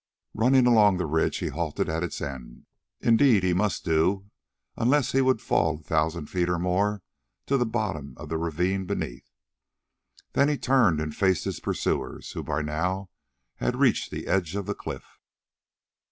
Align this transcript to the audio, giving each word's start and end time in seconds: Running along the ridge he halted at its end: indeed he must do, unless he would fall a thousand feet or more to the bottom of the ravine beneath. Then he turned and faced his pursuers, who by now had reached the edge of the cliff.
Running 0.33 0.65
along 0.65 0.97
the 0.97 1.05
ridge 1.05 1.37
he 1.37 1.49
halted 1.49 1.87
at 1.87 2.01
its 2.01 2.21
end: 2.23 2.65
indeed 3.01 3.43
he 3.43 3.53
must 3.53 3.85
do, 3.85 4.31
unless 4.75 5.11
he 5.11 5.21
would 5.21 5.39
fall 5.39 5.75
a 5.75 5.83
thousand 5.83 6.25
feet 6.25 6.49
or 6.49 6.57
more 6.57 7.03
to 7.45 7.55
the 7.55 7.67
bottom 7.67 8.15
of 8.17 8.27
the 8.29 8.39
ravine 8.39 8.85
beneath. 8.87 9.29
Then 10.33 10.49
he 10.49 10.57
turned 10.57 10.99
and 10.99 11.15
faced 11.15 11.43
his 11.43 11.59
pursuers, 11.59 12.31
who 12.31 12.41
by 12.41 12.63
now 12.63 13.11
had 13.57 13.75
reached 13.75 14.09
the 14.09 14.25
edge 14.25 14.55
of 14.55 14.65
the 14.65 14.73
cliff. 14.73 15.19